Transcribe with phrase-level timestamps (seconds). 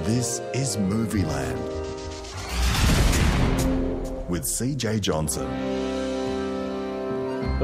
[0.00, 1.58] This is Movieland
[4.26, 5.81] with CJ Johnson.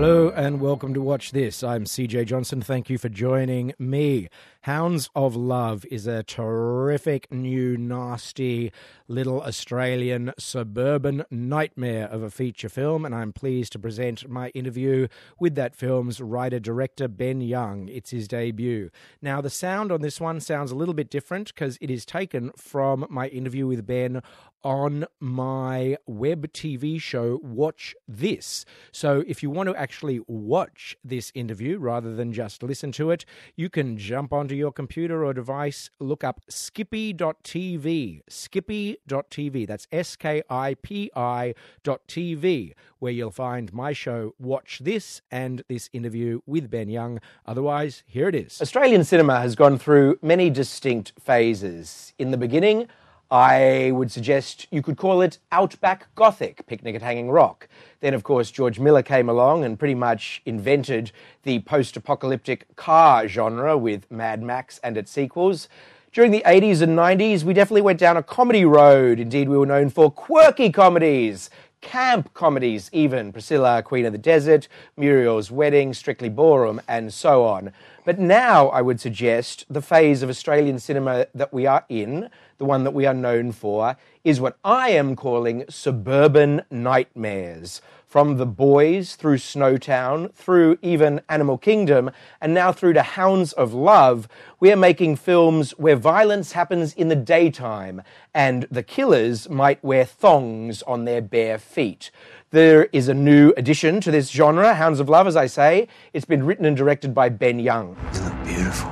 [0.01, 1.65] Hello and welcome to Watch This.
[1.65, 2.63] I'm CJ Johnson.
[2.63, 4.29] Thank you for joining me.
[4.61, 8.71] Hounds of Love is a terrific, new, nasty
[9.09, 15.09] little Australian suburban nightmare of a feature film, and I'm pleased to present my interview
[15.41, 17.89] with that film's writer director, Ben Young.
[17.89, 18.91] It's his debut.
[19.21, 22.53] Now, the sound on this one sounds a little bit different because it is taken
[22.57, 24.23] from my interview with Ben
[24.63, 28.65] on my web TV show, Watch This.
[28.93, 33.25] So if you want to actually watch this interview rather than just listen to it,
[33.57, 39.67] you can jump onto your computer or device, look up skipi.tv, skipi.tv.
[39.67, 45.23] That's S K I P I dot TV, where you'll find my show, Watch This,
[45.31, 47.21] and this interview with Ben Young.
[47.47, 48.61] Otherwise, here it is.
[48.61, 52.13] Australian cinema has gone through many distinct phases.
[52.19, 52.89] In the beginning,
[53.31, 57.69] I would suggest you could call it Outback Gothic, Picnic at Hanging Rock.
[58.01, 63.29] Then, of course, George Miller came along and pretty much invented the post apocalyptic car
[63.29, 65.69] genre with Mad Max and its sequels.
[66.11, 69.21] During the 80s and 90s, we definitely went down a comedy road.
[69.21, 74.69] Indeed, we were known for quirky comedies, camp comedies, even Priscilla, Queen of the Desert,
[74.97, 77.73] Muriel's Wedding, Strictly Ballroom, and so on.
[78.05, 82.65] But now, I would suggest the phase of Australian cinema that we are in the
[82.65, 87.81] one that we are known for, is what I am calling suburban nightmares.
[88.09, 93.75] From The Boys through Snowtown, through even Animal Kingdom, and now through to Hounds of
[93.75, 94.29] Love,
[94.61, 98.01] we are making films where violence happens in the daytime
[98.33, 102.11] and the killers might wear thongs on their bare feet.
[102.51, 105.87] There is a new addition to this genre, Hounds of Love, as I say.
[106.15, 107.95] It's been written and directed by Ben Young.
[108.15, 108.91] You look beautiful.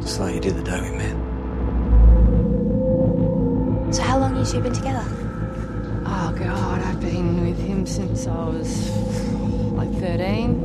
[0.00, 1.34] Just like you did the day we met.
[3.94, 5.23] So how long have you two been together?
[6.16, 8.88] Oh god, I've been with him since I was
[9.72, 10.60] like 13.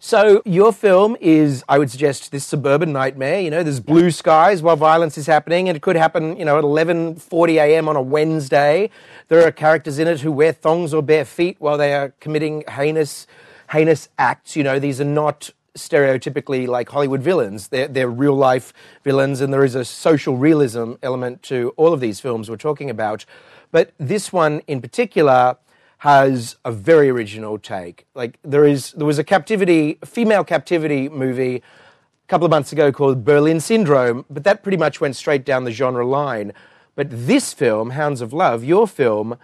[0.00, 3.40] So your film is, I would suggest, this suburban nightmare.
[3.40, 6.58] You know, there's blue skies while violence is happening, and it could happen, you know,
[6.58, 7.88] at 11:40 a.m.
[7.88, 8.90] on a Wednesday.
[9.28, 12.64] There are characters in it who wear thongs or bare feet while they are committing
[12.68, 13.28] heinous
[13.70, 14.56] heinous acts.
[14.56, 17.68] You know, these are not stereotypically like Hollywood villains.
[17.68, 18.72] They're, they're real life
[19.04, 22.90] villains, and there is a social realism element to all of these films we're talking
[22.90, 23.24] about.
[23.70, 25.56] But this one in particular
[25.98, 28.06] has a very original take.
[28.14, 32.90] Like there is, there was a captivity, female captivity movie a couple of months ago
[32.90, 36.52] called Berlin Syndrome, but that pretty much went straight down the genre line.
[36.94, 39.38] But this film, Hounds of Love, your film,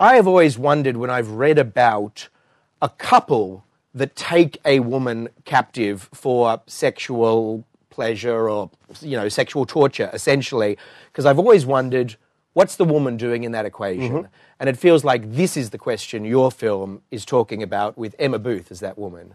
[0.00, 2.28] I have always wondered when I've read about
[2.82, 3.64] a couple
[3.94, 8.70] that take a woman captive for sexual pleasure or
[9.00, 10.78] you know sexual torture essentially.
[11.10, 12.16] Because I've always wondered
[12.52, 14.12] what's the woman doing in that equation?
[14.12, 14.26] Mm-hmm.
[14.58, 18.38] and it feels like this is the question your film is talking about with Emma
[18.38, 19.34] Booth as that woman.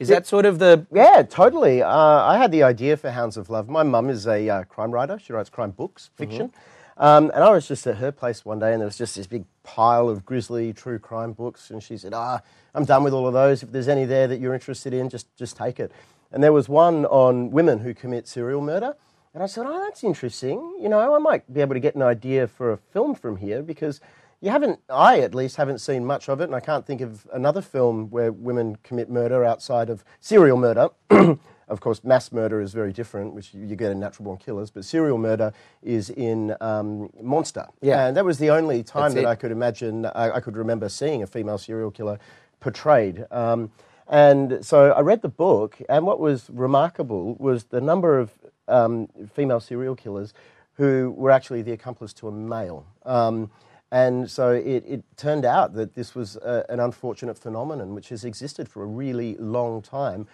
[0.00, 1.80] Is that sort of the yeah totally.
[1.82, 3.68] Uh, I had the idea for Hounds of Love.
[3.68, 5.18] My mum is a uh, crime writer.
[5.18, 6.48] She writes crime books fiction.
[6.48, 6.83] mm-hmm.
[6.96, 9.26] Um, and I was just at her place one day, and there was just this
[9.26, 11.70] big pile of grisly true crime books.
[11.70, 12.40] And she said, "Ah,
[12.74, 13.62] I'm done with all of those.
[13.62, 15.90] If there's any there that you're interested in, just just take it."
[16.30, 18.94] And there was one on women who commit serial murder.
[19.32, 20.78] And I said, "Oh, that's interesting.
[20.80, 23.62] You know, I might be able to get an idea for a film from here
[23.62, 24.00] because."
[24.40, 27.26] You haven't, I at least haven't seen much of it, and I can't think of
[27.32, 30.90] another film where women commit murder outside of serial murder.
[31.68, 34.84] Of course, mass murder is very different, which you get in natural born killers, but
[34.84, 35.52] serial murder
[35.82, 37.66] is in um, Monster.
[37.80, 38.06] Yeah.
[38.06, 39.26] And that was the only time That's that it.
[39.26, 42.18] I could imagine, I, I, could remember seeing a female serial killer
[42.60, 43.26] portrayed.
[43.30, 43.70] Um,
[44.08, 48.32] and so I read the book, and what was remarkable was the number of
[48.68, 50.34] um, female serial killers
[50.74, 52.86] who were actually the accomplice to a male.
[53.04, 53.50] Um,
[53.90, 58.24] and so it, it, turned out that this was a, an unfortunate phenomenon which has
[58.24, 60.26] existed for a really long time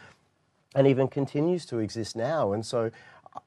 [0.75, 2.53] and even continues to exist now.
[2.53, 2.91] And so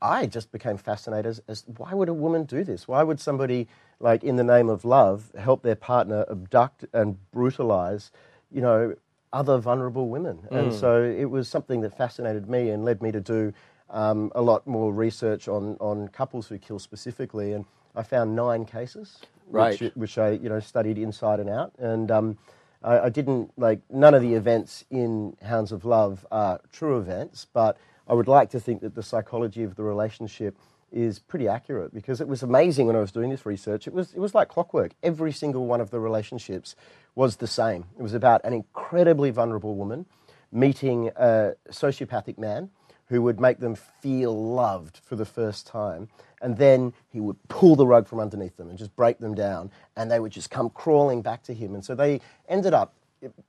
[0.02, 2.88] I just became fascinated as, as, why would a woman do this?
[2.88, 3.68] Why would somebody,
[4.00, 8.12] like in the name of love, help their partner abduct and brutalize,
[8.52, 8.96] you know,
[9.32, 10.40] other vulnerable women?
[10.52, 10.58] Mm.
[10.58, 13.54] And so it was something that fascinated me and led me to do
[13.90, 17.54] um, a lot more research on, on couples who kill specifically.
[17.54, 17.66] And
[17.96, 19.20] I found nine cases,
[19.50, 19.80] right.
[19.80, 21.74] which, which I you know studied inside and out.
[21.78, 22.38] And um,
[22.84, 27.48] I, I, didn't like none of the events in Hounds of Love are true events,
[27.54, 27.78] but
[28.08, 30.58] I would like to think that the psychology of the relationship
[30.92, 33.88] is pretty accurate because it was amazing when I was doing this research.
[33.88, 34.92] It was it was like clockwork.
[35.02, 36.76] Every single one of the relationships
[37.16, 37.86] was the same.
[37.98, 40.06] It was about an incredibly vulnerable woman
[40.52, 42.70] meeting a sociopathic man
[43.08, 46.08] who would make them feel loved for the first time.
[46.44, 49.72] And then he would pull the rug from underneath them and just break them down,
[49.96, 51.74] and they would just come crawling back to him.
[51.74, 52.94] And so they ended up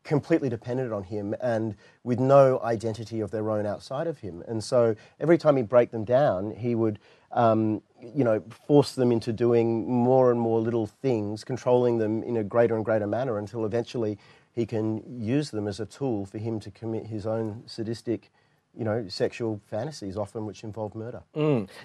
[0.04, 1.74] completely dependent on him and
[2.04, 4.42] with no identity of their own outside of him.
[4.46, 6.98] And so every time he'd break them down, he would,
[7.32, 12.36] um, you know, force them into doing more and more little things, controlling them in
[12.36, 14.18] a greater and greater manner until eventually
[14.52, 18.30] he can use them as a tool for him to commit his own sadistic,
[18.76, 21.22] you know, sexual fantasies, often which involve murder.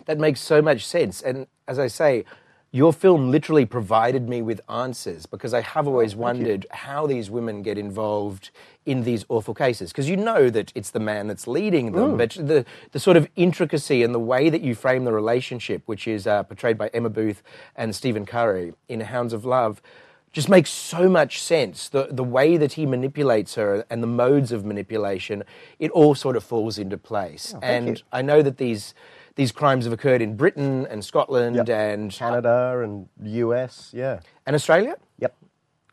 [0.05, 1.21] That makes so much sense.
[1.21, 2.25] And as I say,
[2.71, 7.63] your film literally provided me with answers because I have always wondered how these women
[7.63, 8.51] get involved
[8.85, 9.91] in these awful cases.
[9.91, 13.27] Because you know that it's the man that's leading them, but the, the sort of
[13.35, 17.09] intricacy and the way that you frame the relationship, which is uh, portrayed by Emma
[17.09, 17.41] Booth
[17.75, 19.81] and Stephen Curry in Hounds of Love,
[20.31, 21.89] just makes so much sense.
[21.89, 25.43] The, the way that he manipulates her and the modes of manipulation,
[25.79, 27.53] it all sort of falls into place.
[27.55, 28.03] Oh, and you.
[28.11, 28.93] I know that these
[29.35, 31.69] these crimes have occurred in Britain and Scotland Yep.
[31.69, 34.19] and Canada and US, yeah.
[34.45, 34.97] and Australia.
[35.19, 35.33] Yep.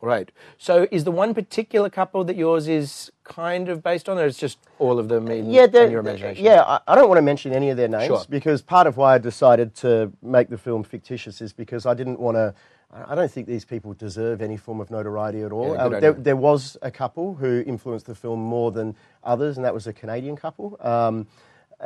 [0.03, 0.31] Right.
[0.59, 4.37] So, is the one particular couple that yours is kind of based on, or it's
[4.39, 6.45] just all of them uh, in, Yeah, in your imagination?
[6.45, 6.63] yeah.
[6.63, 8.25] I, I don't want to mention any of their names Sure.
[8.29, 12.21] because part of why I decided to make the film fictitious is because I didn't
[12.21, 12.55] want to.
[12.93, 15.75] I don't think these people deserve any form of notoriety at all.
[15.75, 18.95] Yeah, Uh, there, there was a couple who influenced the film more than
[19.25, 20.77] others, and that was a Canadian couple.
[20.81, 21.27] Um,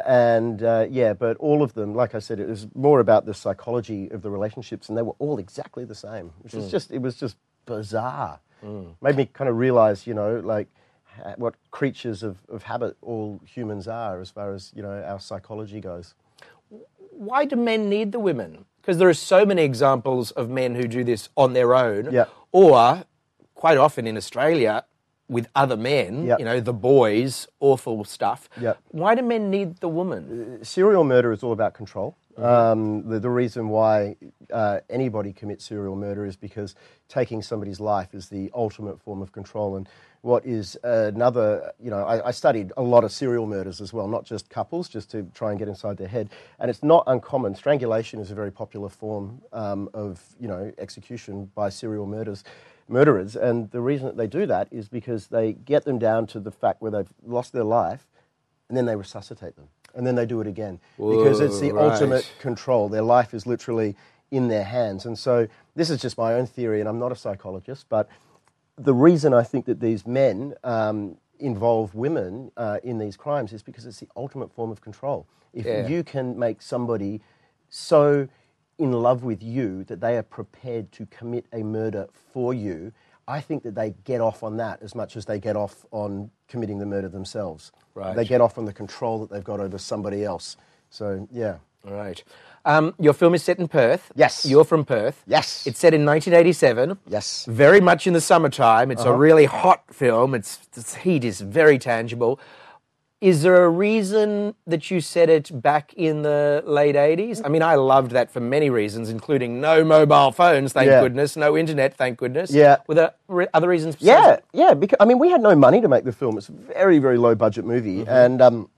[0.07, 3.35] and uh, yeah, but all of them, like I said, it was more about the
[3.35, 6.59] psychology of the relationships, and they were all exactly the same, which Mm.
[6.61, 7.37] is just it was just
[7.67, 8.39] bizarre.
[9.01, 10.69] Made me kind of realize, you know, like
[11.17, 15.19] ha- what creatures of, of habit all humans are, as far as you know our
[15.19, 16.15] psychology goes.
[17.11, 18.67] Why do men need the women?
[18.81, 22.25] Because there are so many examples of men who do this on their own, Yeah.
[22.53, 23.05] or
[23.55, 24.85] quite often in Australia
[25.29, 26.25] with other men.
[26.25, 26.37] Yeah.
[26.39, 28.49] You know, the boys, awful stuff.
[28.61, 28.75] Yeah.
[28.89, 30.65] Why do men need the woman?
[30.65, 32.17] serial murder is all about control.
[32.37, 34.17] Um, the, the reason why
[34.51, 36.75] uh, anybody commits serial murder is because
[37.09, 39.77] taking somebody's life is the ultimate form of control.
[39.77, 39.87] And
[40.23, 44.07] what is another, you know, I, I studied a lot of serial murders as well,
[44.07, 46.29] not just couples, just to try and get inside their head.
[46.59, 47.55] And it's not uncommon.
[47.55, 52.45] Strangulation is a very popular form um, of, you know, execution by serial murders.
[52.89, 56.41] Murderers, and the reason that they do that is because they get them down to
[56.41, 58.05] the fact where they've lost their life,
[58.69, 61.93] and then they resuscitate them, and then they do it again because it's the right.
[61.93, 62.89] ultimate control.
[62.89, 63.95] Their life is literally
[64.33, 65.47] in their hands, and so
[65.77, 68.09] this is just my own theory, and I'm not a psychologist, but
[68.81, 73.63] the reason I think that these men um, involve women uh, in these crimes is
[73.63, 75.27] because it's the ultimate form of control.
[75.53, 75.87] If Yeah.
[75.87, 77.21] you can make somebody
[77.69, 78.29] so
[78.79, 82.93] in love with you that they are prepared to commit a murder for you,
[83.29, 86.31] I think that they get off on that as much as they get off on
[86.49, 87.73] committing the murder themselves.
[87.95, 88.17] Right.
[88.17, 90.57] They get off on the control that they've got over somebody else.
[90.89, 91.59] So, yeah.
[91.87, 92.23] All right.
[92.65, 94.13] Um, your film is set in Perth.
[94.15, 94.45] Yes.
[94.45, 95.23] You're from Perth.
[95.27, 95.67] Yes.
[95.67, 96.99] It's set in 1987.
[97.09, 97.47] Yes.
[97.49, 98.91] Very much in the summertime.
[98.91, 100.35] It's a really hot film.
[100.35, 102.39] It's, its heat is very tangible.
[103.21, 107.43] Is there a reason that you set it back in the late 80s?
[107.45, 111.03] I mean, I loved that for many reasons, including no mobile phones, thank Yeah.
[111.03, 112.51] goodness, no internet, thank goodness.
[112.51, 112.79] Yeah.
[112.87, 113.97] Were there re- other reasons?
[113.99, 114.73] Yeah, besides yeah.
[114.73, 116.39] Because I mean, we had no money to make the film.
[116.39, 118.71] It's a very, very low budget movie, and um,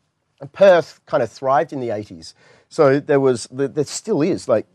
[0.52, 2.34] Perth kind of thrived in the '80s.
[2.72, 4.66] So there was, there still is, like,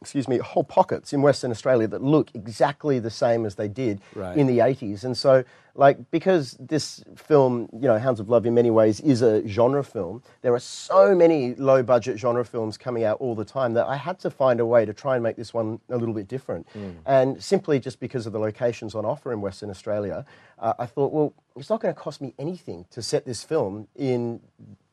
[0.00, 4.00] excuse me, whole pockets in Western Australia that look exactly the same as they did
[4.14, 4.38] Right.
[4.38, 5.04] in the '80s.
[5.04, 5.44] And so,
[5.74, 9.84] like, because this film, you know, Hounds of Love, in many ways is a genre
[9.84, 10.22] film.
[10.40, 13.96] There are so many low budget genre films coming out all the time that I
[13.96, 16.66] had to find a way to try and make this one a little bit different.
[17.04, 20.24] And simply just because of the locations on offer in Western Australia,
[20.58, 23.88] uh, I thought, well, it's not going to cost me anything to set this film
[23.94, 24.40] in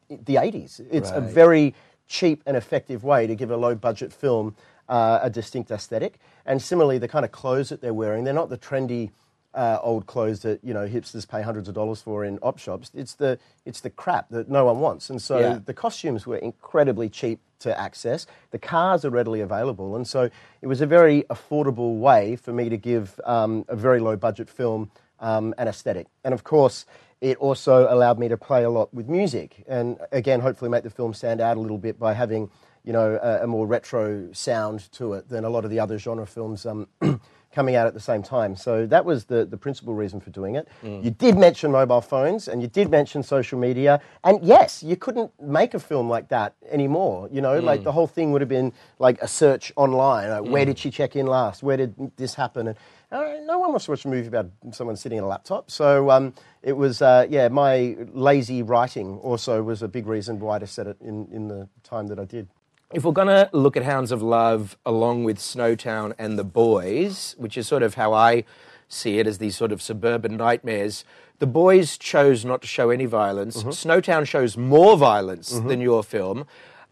[0.10, 0.82] the 80s.
[0.92, 1.74] It's a very
[2.10, 4.56] cheap and effective way to give a low budget film
[4.90, 6.20] uh, a distinct aesthetic.
[6.46, 9.12] And similarly, the kind of clothes that they're wearing, they're not the trendy
[9.54, 12.92] uh, old clothes that you know hipsters pay hundreds of dollars for in op shops.
[12.94, 15.10] It's the it's the crap that no one wants.
[15.10, 15.60] And so Yeah.
[15.66, 18.26] the costumes were incredibly cheap to access.
[18.52, 20.30] The cars are readily available, and so
[20.62, 24.50] it was a very affordable way for me to give um, a very low budget
[24.50, 26.08] film um, an aesthetic.
[26.24, 26.86] And of course,
[27.22, 30.90] it also allowed me to play a lot with music, and again, hopefully, make the
[30.90, 32.50] film stand out a little bit by having
[32.84, 35.98] you know a, a more retro sound to it than a lot of the other
[35.98, 36.66] genre films.
[36.66, 36.88] Um,
[37.52, 38.56] Coming out at the same time.
[38.56, 40.68] So that was the, the principal reason for doing it.
[40.84, 41.04] Mm.
[41.04, 44.02] You did mention mobile phones and you did mention social media.
[44.24, 47.28] And yes, you couldn't make a film like that anymore.
[47.32, 47.86] You know, like mm.
[47.86, 50.30] the whole thing would have been like a search online.
[50.30, 50.68] Like, Where mm.
[50.68, 51.64] did she check in last?
[51.64, 52.68] Where did this happen?
[52.68, 52.78] And,
[53.12, 55.72] Uh, no one wants to watch a movie about someone sitting at a laptop.
[55.72, 60.58] So um, it was, uh, yeah, my lazy writing also was a big reason why
[60.62, 62.48] I set it in, in the time that I did.
[62.94, 67.36] If we're going to look at Hounds of Love along with Snowtown and The Boys,
[67.38, 68.44] which is sort of how I
[68.88, 71.04] see it as these sort of suburban nightmares,
[71.40, 73.64] The Boys chose not to show any violence.
[73.64, 76.46] Snowtown shows more violence than your film.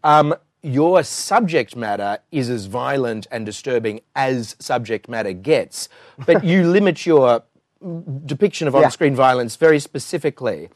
[0.03, 0.35] Um,
[0.67, 5.87] your subject matter is as violent and disturbing as subject matter gets,
[6.25, 7.43] but you limit your
[8.25, 10.69] depiction of on-screen violence very specifically.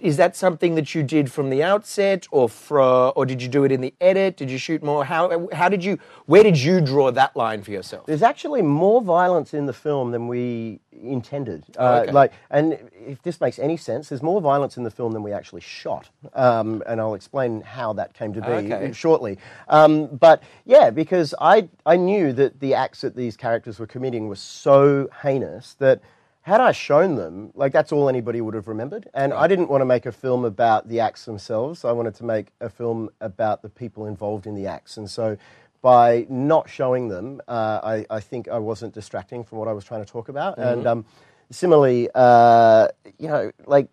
[0.00, 3.64] Is that something that you did from the outset, or fro, or did you do
[3.64, 4.36] it in the edit?
[4.36, 5.04] Did you shoot more?
[5.04, 5.98] How how did you?
[6.26, 8.06] Where did you draw that line for yourself?
[8.06, 11.64] There's actually more violence in the film than we intended.
[11.78, 12.12] Uh, okay.
[12.12, 15.32] Like, and if this makes any sense, there's more violence in the film than we
[15.32, 18.92] actually shot, um, and I'll explain how that came to be Okay.
[18.92, 19.38] shortly.
[19.68, 24.28] Um, but yeah, because I I knew that the acts that these characters were committing
[24.28, 26.00] were so heinous that.
[26.46, 29.08] Had I shown them, like that's all anybody would have remembered.
[29.14, 31.84] And I didn't want to make a film about the acts themselves.
[31.84, 34.96] I wanted to make a film about the people involved in the acts.
[34.96, 35.36] And so
[35.82, 39.84] by not showing them, uh, I, I think I wasn't distracting from what I was
[39.84, 40.56] trying to talk about.
[40.56, 41.04] And um,
[41.50, 42.86] similarly, uh,
[43.18, 43.88] you know, like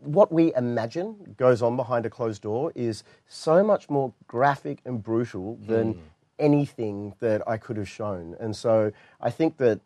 [0.00, 5.00] what we imagine goes on behind a closed door is so much more graphic and
[5.00, 6.02] brutal than
[6.40, 8.34] anything that I could have shown.
[8.40, 9.80] And so I think that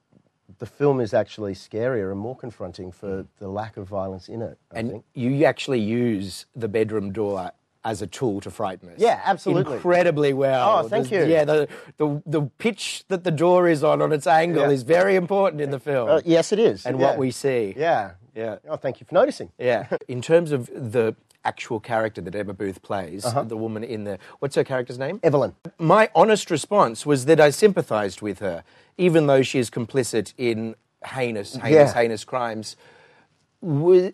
[0.59, 4.59] the film is actually scarier and more confronting for the lack of violence in it.
[4.73, 5.05] I And think.
[5.15, 7.53] you actually use the bedroom door
[7.85, 8.95] as a tool to frighten us.
[8.99, 9.75] Yeah, absolutely.
[9.75, 10.79] Incredibly well.
[10.85, 11.35] Oh, thank There's- you.
[11.35, 11.69] Yeah, the,
[11.99, 14.71] the the pitch that the door is on on its angle Yeah.
[14.71, 16.09] is very important in the film.
[16.09, 16.87] Uh, yes, it is.
[16.87, 17.07] And yeah.
[17.07, 17.75] what we see.
[17.77, 18.13] Yeah.
[18.35, 18.57] Yeah.
[18.69, 19.51] Oh, thank you for noticing.
[19.59, 19.87] Yeah.
[20.09, 23.43] In terms of the actual character that Emma Booth plays, Uh-huh.
[23.43, 25.21] the woman in the what's her character's name?
[25.23, 25.55] Evelyn.
[25.79, 28.65] My honest response was that I sympathised with her,
[28.99, 30.75] even though she is complicit in
[31.05, 31.95] heinous, heinous, Yeah.
[31.95, 32.77] heinous crimes.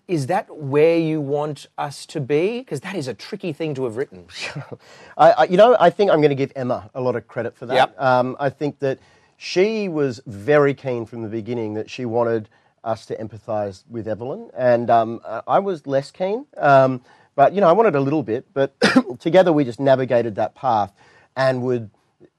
[0.06, 2.60] Is that where you want us to be?
[2.60, 4.26] Because that is a tricky thing to have written.
[5.18, 7.56] I, I, you know, I think I'm going to give Emma a lot of credit
[7.56, 7.74] for that.
[7.74, 8.00] Yep.
[8.00, 9.00] Um, I think that
[9.36, 12.48] she was very keen from the beginning that she wanted
[12.84, 16.46] us to empathise with Evelyn, and um, I was less keen.
[16.56, 17.02] Um,
[17.40, 18.44] but you know, I wanted a little bit.
[18.52, 18.74] But
[19.18, 20.92] together, we just navigated that path
[21.36, 21.88] and would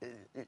[0.04, 0.06] uh,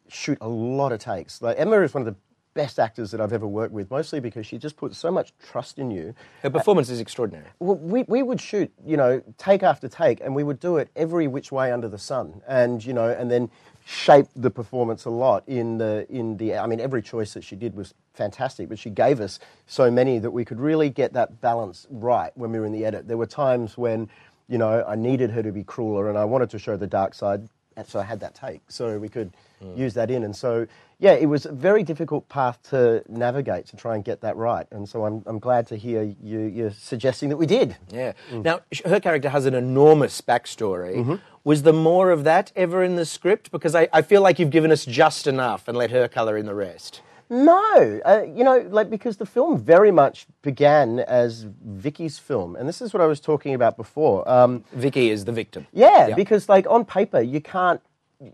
[0.10, 1.42] shoot a lot of takes.
[1.42, 2.20] Like Emma is one of the
[2.54, 5.80] best actors that I've ever worked with, mostly because she just puts so much trust
[5.80, 6.14] in you.
[6.44, 7.48] Her performance is extraordinary.
[7.58, 10.90] Well, we, we would shoot, you know, take after take, and we would do it
[10.96, 13.50] every which way under the sun, and you know, and then
[13.88, 16.58] shape the performance a lot in the in the.
[16.58, 20.20] I mean, every choice that she did was fantastic, but she gave us so many
[20.20, 23.08] that we could really get that balance right when we were in the edit.
[23.08, 24.10] There were times when,
[24.48, 27.14] you know, I needed her to be crueler, and I wanted to show the dark
[27.14, 29.32] side, and so I had that take, so we could
[29.76, 30.68] use that in, and so.
[31.00, 34.66] Yeah, it was a very difficult path to navigate to try and get that right,
[34.72, 37.76] and so I'm, I'm glad to hear you, you're suggesting that we did.
[37.92, 38.14] Yeah.
[38.32, 40.96] Now, her character has an enormous backstory.
[40.96, 41.16] Mm-hmm.
[41.44, 43.52] Was there more of that ever in the script?
[43.52, 46.46] Because I, I feel like you've given us just enough and let her colour in
[46.46, 47.02] the rest.
[47.34, 52.70] No, uh, you know, like because the film very much began as Vicky's film, and
[52.70, 54.28] this is what I was talking about before.
[54.30, 55.66] Um, Vicky is the victim.
[55.74, 56.16] yeah, Yeah.
[56.16, 57.82] because like on paper, you can't,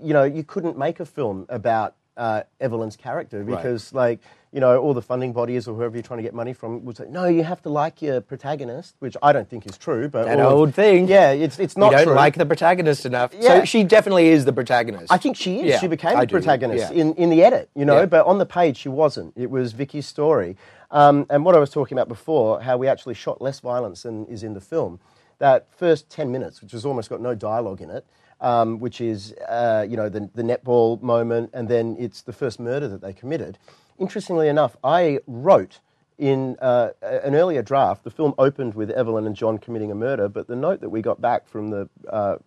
[0.03, 4.19] you know, you couldn't make a film about uh, Evelyn's character because, like,
[4.51, 6.97] you know, all the funding bodies or whoever you're trying to get money from would
[6.97, 10.09] say, no, you have to like your protagonist, which I don't think is true.
[10.09, 11.07] But That of- old thing.
[11.07, 12.13] yeah, it's it's You not don't true.
[12.15, 13.31] like the protagonist enough.
[13.33, 13.59] Yeah.
[13.59, 15.11] So she definitely is the protagonist.
[15.11, 15.65] I think she is.
[15.67, 17.01] Yeah, she became I the do, protagonist yeah.
[17.01, 19.33] in, in the edit, you know, but on the page she wasn't.
[19.37, 20.57] It was Vicky's story.
[20.91, 24.25] Um, and what I was talking about before, how we actually shot less violence than
[24.25, 24.99] is in the film.
[25.37, 28.05] That first 10 minutes, which has almost got no dialogue in it,
[28.41, 32.59] um, which is, uh, you know, the, the netball moment, and then it's the first
[32.59, 33.57] murder that they committed.
[33.97, 35.79] Interestingly enough, I wrote
[36.17, 40.27] in uh, an earlier draft, the film opened with Evelyn and John committing a murder,
[40.27, 42.37] but the note that we got back from the uh,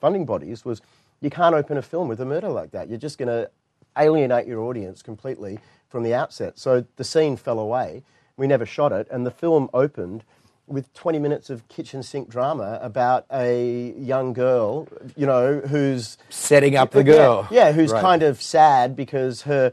[0.00, 0.82] funding bodies was
[1.20, 2.88] you can't open a film with a murder like that.
[2.88, 3.50] You're just going to
[3.96, 6.58] alienate your audience completely from the outset.
[6.58, 8.02] So the scene fell away.
[8.36, 10.24] We never shot it, and the film opened
[10.66, 16.76] with 20 minutes of kitchen sink drama about a young girl, you know, who's Setting
[16.76, 17.48] up the yeah, girl.
[17.50, 18.00] Yeah, who's Right.
[18.00, 19.72] kind of sad because her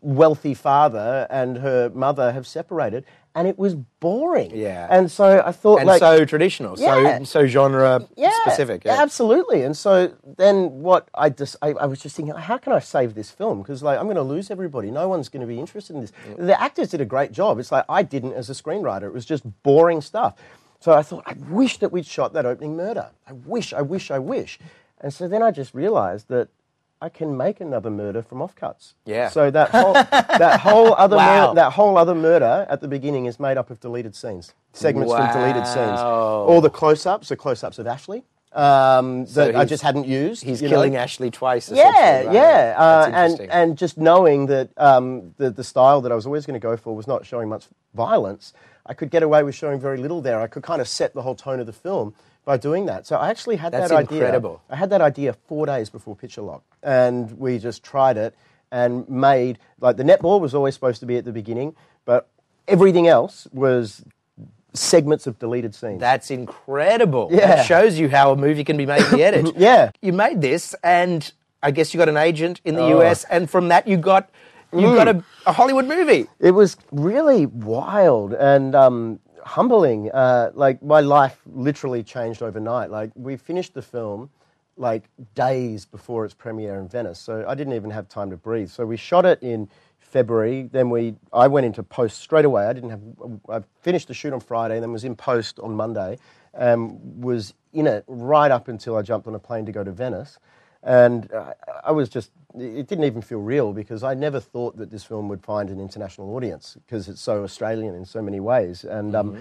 [0.00, 4.50] wealthy father and her mother have separated, and it was boring.
[4.54, 4.88] Yeah.
[4.90, 7.18] And so I thought, and like, so traditional, Yeah.
[7.18, 8.84] so so genre yeah, specific.
[8.84, 9.00] Yeah.
[9.00, 9.62] absolutely.
[9.62, 13.14] And so then what I just I, I was just thinking, how can I save
[13.14, 13.62] this film?
[13.62, 14.90] Because like I'm going to lose everybody.
[14.90, 16.12] No one's going to be interested in this.
[16.38, 17.58] The actors did a great job.
[17.58, 19.04] It's like I didn't as a screenwriter.
[19.04, 20.34] It was just boring stuff.
[20.80, 23.10] So I thought, I wish that we'd shot that opening murder.
[23.28, 24.58] I wish, I wish, I wish.
[25.02, 26.48] And so then I just realised that
[27.02, 28.92] I can make another murder from offcuts.
[29.06, 29.30] Yeah.
[29.30, 29.92] So that whole
[30.38, 31.48] that whole other Wow.
[31.48, 35.12] mur- that whole other murder at the beginning is made up of deleted scenes, segments
[35.12, 35.98] from deleted scenes.
[36.00, 40.44] All the close-ups, the close-ups of Ashleigh um, So that I just hadn't used.
[40.44, 40.74] He's you know.
[40.76, 41.70] killing Ashleigh twice.
[41.70, 42.32] Yeah, right?
[42.34, 46.44] yeah, uh, and and just knowing that um, the the style that I was always
[46.44, 47.64] going to go for was not showing much
[47.94, 48.52] violence,
[48.84, 50.40] I could get away with showing very little there.
[50.40, 52.14] I could kind of set the whole tone of the film
[52.44, 53.06] by doing that.
[53.06, 54.18] So I actually had That's that idea.
[54.18, 54.62] incredible.
[54.70, 58.34] I had that idea four days before Picture Lock, and we just tried it
[58.72, 62.28] and made like the netball was always supposed to be at the beginning, but
[62.68, 64.04] everything else was
[64.72, 66.00] segments of deleted scenes.
[66.00, 67.28] That's incredible.
[67.32, 67.56] Yeah.
[67.56, 69.54] That shows you how a movie can be made in the edit.
[69.56, 69.90] Yeah.
[70.00, 71.30] You made this, and
[71.62, 73.00] I guess you got an agent in the Oh.
[73.02, 74.30] US, and from that you got
[74.72, 74.94] you Mm.
[74.94, 76.28] got a, a Hollywood movie.
[76.38, 80.10] It was really wild and um, humbling.
[80.10, 82.90] Uh, like my life literally changed overnight.
[82.90, 84.30] Like we finished the film
[84.76, 85.04] like
[85.34, 88.70] days before its premiere in Venice, so I didn't even have time to breathe.
[88.70, 89.68] So we shot it in
[89.98, 90.68] February.
[90.72, 92.66] Then we, I went into post straight away.
[92.66, 93.00] I didn't have.
[93.48, 96.18] I finished the shoot on Friday, and then was in post on Monday.
[96.54, 99.92] Um, was in it right up until I jumped on a plane to go to
[99.92, 100.38] Venice
[100.82, 101.28] and
[101.84, 105.28] I was just it didn't even feel real because I never thought that this film
[105.28, 108.84] would find an international audience because it's so Australian in so many ways.
[108.84, 109.38] And um,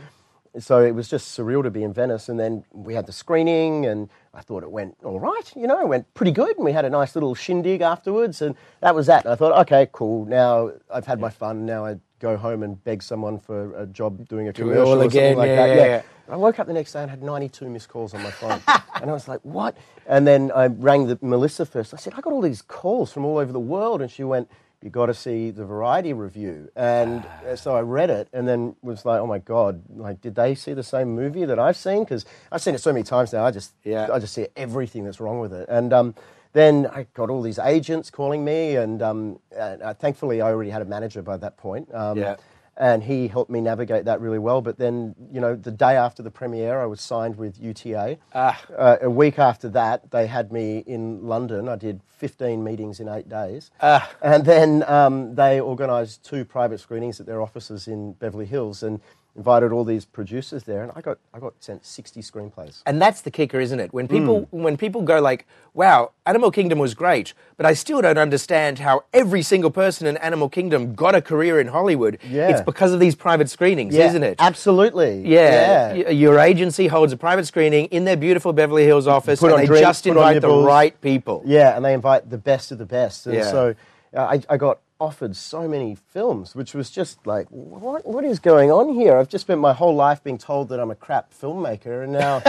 [0.60, 2.29] so it was just surreal to be in Venice.
[2.29, 5.79] And then we had the screening and I thought it went all right you know
[5.81, 6.55] it went pretty good.
[6.58, 9.25] And we had a nice little shindig afterwards and that was that.
[9.25, 10.25] And I thought okay cool.
[10.25, 11.65] Now I've had my fun.
[11.65, 15.03] Now I go home and beg someone for a job doing a Do commercial or
[15.03, 15.75] something again, like yeah, that.
[15.77, 16.01] yeah, yeah.
[16.29, 18.62] I woke up the next day and had 92 missed calls on my phone.
[19.01, 19.75] and I was like, what?
[20.07, 21.93] And then I rang the, Melissa first.
[21.93, 24.01] I said, I got all these calls from all over the world.
[24.01, 24.50] And she went,
[24.81, 26.71] you got to see the Variety review.
[26.75, 30.36] And uh, so I read it and then was like, oh my God, like, did
[30.36, 32.03] they see the same movie that I've seen?
[32.03, 33.45] Because I've seen it so many times now.
[33.45, 34.07] I just, Yeah.
[34.12, 35.67] I just see everything that's wrong with it.
[35.67, 36.15] And um,
[36.53, 38.77] then I got all these agents calling me.
[38.77, 41.93] And um, and, uh, thankfully, I already had a manager by that point.
[41.93, 42.38] Um, Yeah.
[42.79, 44.62] And he helped me navigate that really well.
[44.62, 48.17] But then, you know, the day after the premiere, I was signed with UTA.
[48.33, 48.59] Ah.
[48.75, 51.67] Uh, a week after that, they had me in London.
[51.67, 53.70] I did 15 meetings in eight days.
[53.81, 54.09] Ah.
[54.22, 59.01] And then um, they organised two private screenings at their offices in Beverly Hills and
[59.39, 60.83] invited all these producers there.
[60.83, 62.83] And I got, I got sent 60 screenplays.
[62.85, 63.93] And that's the kicker, isn't it?
[63.93, 64.63] When people Hmm.
[64.65, 68.95] when people go like, "Wow, Animal Kingdom was great," but I still don't understand how
[69.13, 72.17] every single person in Animal Kingdom got a career in Hollywood.
[72.29, 72.49] Yeah.
[72.49, 74.35] It's because of these private screenings, isn't it?
[74.39, 75.13] Absolutely.
[75.25, 75.93] Yeah.
[75.93, 76.09] yeah.
[76.09, 79.87] Your agency holds a private screening in their beautiful Beverly Hills office, and they drinks,
[79.87, 81.41] just invite the right people.
[81.45, 83.25] Yeah, and they invite the best of the best.
[83.25, 83.49] And Yeah.
[83.51, 83.75] so
[84.13, 88.40] uh, I, I got offered so many films, which was just like, what, what is
[88.40, 89.16] going on here?
[89.18, 92.42] I've just spent my whole life being told that I'm a crap filmmaker, and now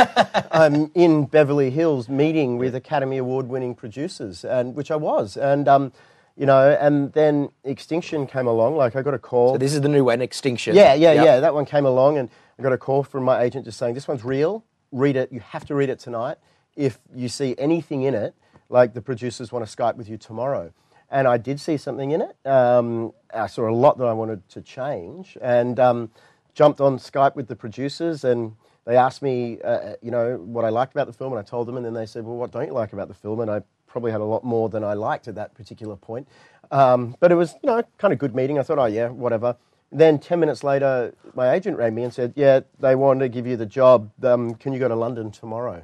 [0.52, 5.36] I'm in Beverly Hills meeting with Academy Award winning producers, and which I was.
[5.36, 5.92] And, um,
[6.36, 8.76] you know, and then Extinction came along.
[8.76, 9.54] Like, I got a call.
[9.54, 10.74] So this is the new one, Extinction.
[10.74, 11.24] Yeah, yeah, Yep.
[11.24, 11.40] yeah.
[11.40, 14.08] That one came along, and I got a call from my agent just saying, "This
[14.08, 14.64] one's real.
[14.90, 15.30] Read it.
[15.32, 16.38] You have to read it tonight.
[16.76, 18.34] If you see anything in it,
[18.68, 20.72] like the producers want to Skype with you tomorrow."
[21.10, 22.36] And I did see something in it.
[22.46, 26.10] Um, I saw a lot that I wanted to change, and um,
[26.54, 28.54] jumped on Skype with the producers, and
[28.86, 31.66] they asked me, uh, you know, what I liked about the film, and I told
[31.66, 33.62] them, and then they said, "Well, what don't you like about the film?" And I
[33.90, 36.28] probably had a lot more than I liked at that particular point.
[36.70, 38.58] Um, but it was, you know, kind of good meeting.
[38.58, 39.56] I thought, oh yeah, whatever.
[39.92, 43.46] Then 10 minutes later, my agent rang me and said, Yeah, they want to give
[43.46, 44.10] you the job.
[44.24, 45.82] Um, can you go to London tomorrow?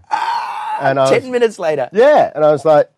[0.80, 1.88] and I was, Ten minutes later.
[1.92, 2.30] Yeah.
[2.34, 2.88] And I was like,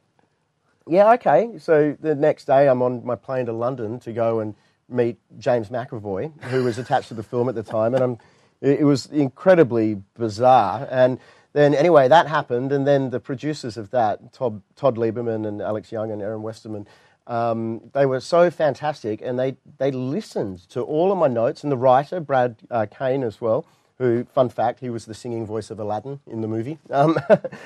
[0.89, 1.59] Yeah, okay.
[1.59, 4.55] So the next day, I'm on my plane to London to go and
[4.89, 7.95] meet James McAvoy, who was attached to the film at the time.
[7.95, 8.19] And I'm,
[8.61, 10.89] it, was incredibly bizarre.
[10.91, 11.19] And
[11.53, 12.73] then, anyway, that happened.
[12.73, 16.87] And then the producers of that, Todd, Todd Lieberman and Alex Young and Aaron Westerman,
[17.27, 21.71] um, they were so fantastic, and they, they listened to all of my notes, and
[21.71, 23.67] the writer, Brad uh, Kane, as well,
[23.99, 26.79] who, fun fact, he was the singing voice of Aladdin in the movie.
[26.91, 27.17] Um,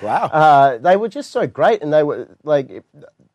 [0.03, 0.25] Wow.
[0.33, 2.83] uh, they were just so great, and they were like,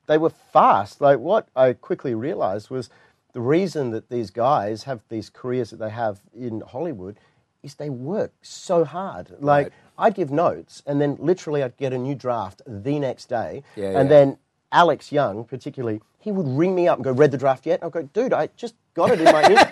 [0.07, 0.99] they were fast.
[1.01, 2.89] Like what I quickly realised was
[3.33, 7.17] the reason that these guys have these careers that they have in Hollywood
[7.63, 9.31] is they work so hard.
[9.39, 9.73] Like Right.
[9.99, 13.87] I'd give notes, and then literally I'd get a new draft the next day, Yeah,
[13.99, 14.15] and yeah.
[14.15, 14.37] then
[14.71, 17.91] Alex Young, particularly, he would ring me up and go, "Read the draft yet?" I'd
[17.91, 19.57] go, "Dude, I just got it in my, in-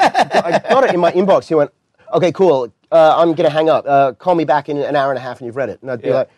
[0.47, 1.71] I got it in my inbox." He went,
[2.13, 2.71] "Okay, cool.
[2.91, 3.85] Uh, I'm gonna hang up.
[3.87, 5.91] Uh, call me back in an hour and a half, and you've read it." And
[5.91, 6.15] I'd be Yeah.
[6.15, 6.29] like,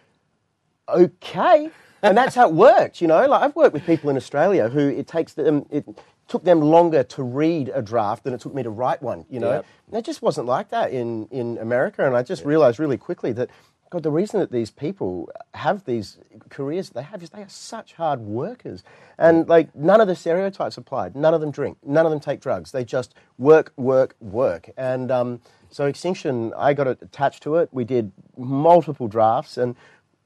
[0.89, 1.69] "Okay,"
[2.01, 3.01] and that's how it worked.
[3.01, 5.85] You know, like I've worked with people in Australia who it takes them it
[6.27, 9.25] took them longer to read a draft than it took me to write one.
[9.29, 9.65] You know, Yep.
[9.87, 12.05] and it just wasn't like that in in America.
[12.05, 13.49] And I just realised really quickly that
[13.89, 16.17] God, the reason that these people have these
[16.49, 18.83] careers they have is they are such hard workers.
[19.17, 21.15] And like none of the stereotypes applied.
[21.15, 21.77] None of them drink.
[21.83, 22.71] None of them take drugs.
[22.71, 24.69] They just work, work, work.
[24.77, 27.69] And um, so Extinction, I got attached to it.
[27.71, 29.75] We did multiple drafts, and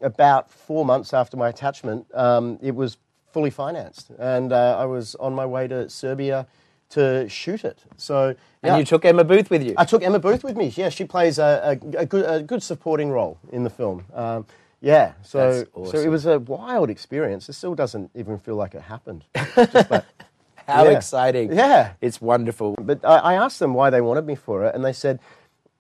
[0.02, 2.97] about four months after my attachment, um, it was
[3.32, 6.47] fully financed, and uh, I was on my way to Serbia
[6.91, 7.84] to shoot it.
[7.97, 9.73] So And yeah, you took Emma Booth with you.
[9.77, 10.67] I took Emma Booth with me.
[10.75, 14.06] Yeah, she plays a, a, a, good, a good supporting role in the film.
[14.13, 14.45] Um,
[14.82, 17.47] yeah, so That's so it was a wild experience.
[17.49, 19.25] It still doesn't even feel like it happened.
[19.56, 20.06] Just like-
[20.67, 20.91] How yeah.
[20.91, 21.54] exciting.
[21.54, 21.93] Yeah.
[22.01, 22.75] It's wonderful.
[22.80, 25.19] But I, I asked them why they wanted me for it, and they said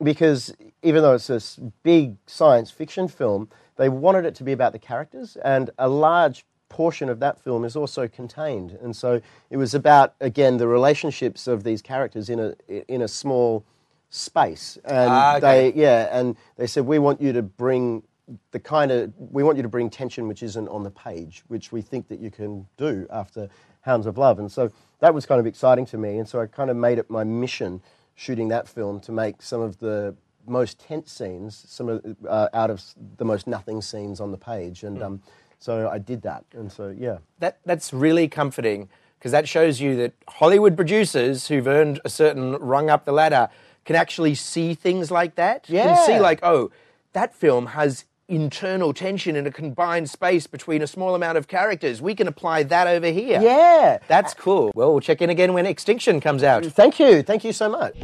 [0.01, 4.73] because even though it's this big science fiction film, they wanted it to be about
[4.73, 8.71] the characters, and a large portion of that film is also contained.
[8.81, 12.55] And so it was about again the relationships of these characters in a
[12.87, 13.63] in a small
[14.09, 14.77] space.
[14.85, 15.71] And Ah, okay.
[15.71, 18.03] they yeah, and they said we want you to bring
[18.51, 21.71] the kind of we want you to bring tension which isn't on the page, which
[21.71, 23.49] we think that you can do after
[23.81, 24.39] Hounds of Love.
[24.39, 26.17] And so that was kind of exciting to me.
[26.19, 27.81] And so I kind of made it my mission
[28.15, 30.15] shooting that film to make some of the
[30.47, 31.95] most tense scenes, some of
[32.27, 32.81] uh, out of
[33.17, 34.83] the most nothing scenes on the page.
[34.83, 35.21] And um,
[35.61, 36.43] so I did that.
[36.53, 37.19] And so yeah.
[37.39, 42.53] That, that's really comforting because that shows you that Hollywood producers who've earned a certain
[42.55, 43.49] rung up the ladder
[43.85, 45.69] can actually see things like that.
[45.69, 45.95] Yeah.
[45.95, 46.71] Can see, like, oh,
[47.13, 52.01] that film has internal tension in a combined space between a small amount of characters.
[52.01, 53.41] We can apply that over here.
[53.41, 53.99] Yeah.
[54.07, 54.71] That's cool.
[54.73, 56.65] Well, we'll check in again when Extinction comes out.
[56.65, 57.21] Thank you.
[57.21, 57.95] Thank you so much.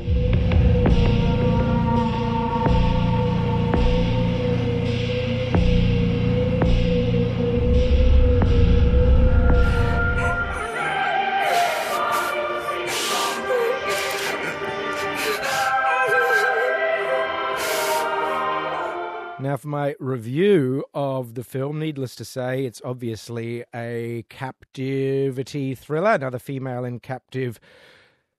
[19.58, 26.38] For my review of the film, needless to say, it's obviously a captivity thriller, another
[26.38, 27.60] female in captive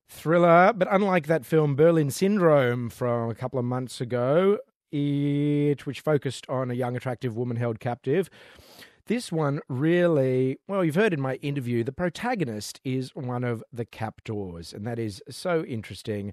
[0.09, 0.73] thriller.
[0.73, 4.59] But unlike that film Berlin Syndrome from a couple of months ago,
[4.93, 8.31] it which focused on a young, attractive woman held captive,
[9.07, 13.85] this one really, well, you've heard in my interview, the protagonist is one of the
[13.85, 16.33] captors, and that is so interesting.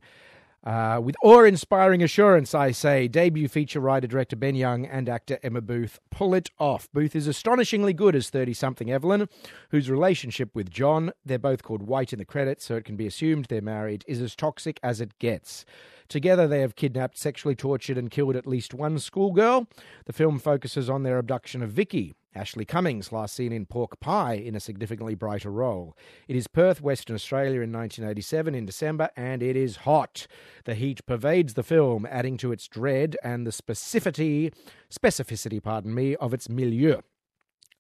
[0.66, 5.62] Uh, with awe-inspiring assurance, I say, debut feature writer director Ben Young and actor Emma
[5.62, 6.90] Booth pull it off.
[6.92, 9.30] Booth is astonishingly good as 30-something Evelyn,
[9.70, 13.06] whose relationship with John, they're both called White in the credits, so it can be
[13.06, 15.66] assumed they're married, is as toxic as it gets.
[16.08, 19.68] Together, they have kidnapped, sexually tortured, and killed at least one schoolgirl.
[20.06, 24.34] The film focuses on their abduction of Vicky, Ashleigh Cummings, last seen in Pork Pie
[24.34, 25.96] in a significantly brighter role.
[26.28, 30.28] It is Perth, Western Australia in 1987 in December, and it is hot.
[30.66, 34.54] The heat pervades the film, adding to its dread and the specificity,
[34.90, 37.02] specificity, pardon me, of its milieu.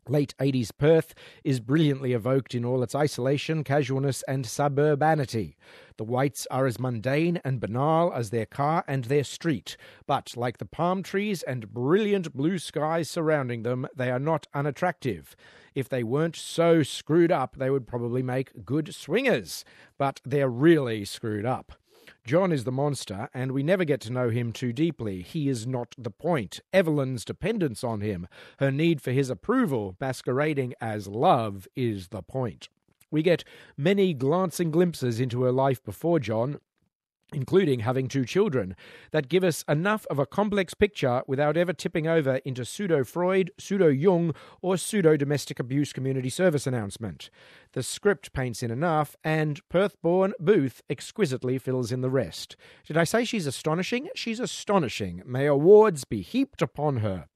[0.07, 5.55] Late 80s Perth is brilliantly evoked in all its isolation, casualness, and suburbanity.
[5.97, 10.59] The whites are as mundane and banal as their car and their street, but like
[10.59, 15.35] the palm trees and brilliant blue skies surrounding them, they are not unattractive.
[15.73, 19.65] If they weren't so screwed up, they would probably make good swingers,
[19.97, 21.73] but they're really screwed up.
[22.25, 25.21] John is the monster, and we never get to know him too deeply.
[25.21, 26.59] He is not the point.
[26.73, 32.67] Evelyn's dependence on him, her need for his approval, masquerading as love, is the point.
[33.11, 33.43] We get
[33.77, 36.59] many glancing glimpses into her life before John,
[37.33, 38.75] including having two children,
[39.11, 43.51] that give us enough of a complex picture without ever tipping over into pseudo Freud,
[43.57, 47.29] pseudo Jung, or pseudo domestic abuse community service announcement.
[47.73, 52.55] The script paints in enough, and Perth born Booth exquisitely fills in the rest.
[52.87, 54.09] Did I say she's astonishing?
[54.15, 55.21] She's astonishing.
[55.25, 57.27] May awards be heaped upon her.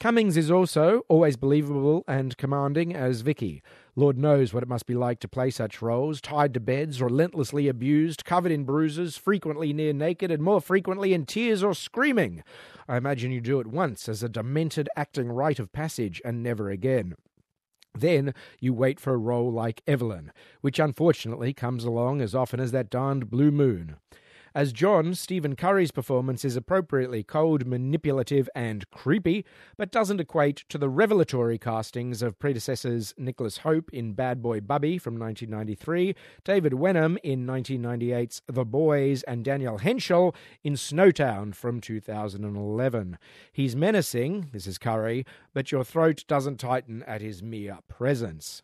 [0.00, 3.62] Cummings is also always believable and commanding as Vicky.
[3.94, 7.68] Lord knows what it must be like to play such roles, tied to beds, relentlessly
[7.68, 12.42] abused, covered in bruises, frequently near naked, and more frequently in tears or screaming.
[12.88, 16.70] I imagine you do it once as a demented acting rite of passage and never
[16.70, 17.14] again.
[17.94, 22.72] Then you wait for a role like Evelyn, which unfortunately comes along as often as
[22.72, 23.96] that darned blue moon.
[24.54, 29.46] As John, Stephen Curry's performance is appropriately cold, manipulative, and creepy,
[29.78, 34.98] but doesn't equate to the revelatory castings of predecessors Nicholas Hope in Bad Boy Bubby
[34.98, 43.18] from 1993, David Wenham in 1998's The Boys, and Daniel Henshall in Snowtown from 2011.
[43.54, 48.60] He's menacing, this is Curry, but your throat doesn't tighten at his mere presence.